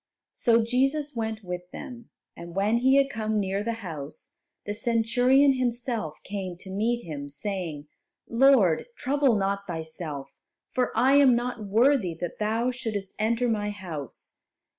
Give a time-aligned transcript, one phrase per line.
[0.33, 4.31] So Jesus went with them, and when He had come near the house,
[4.65, 7.85] the Centurion himself came to meet Him, saying,
[8.27, 10.33] "Lord, trouble not Thyself,
[10.71, 14.39] for I am not worthy that Thou shouldest enter my house.